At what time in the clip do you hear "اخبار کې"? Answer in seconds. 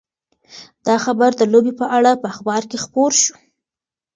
2.33-2.77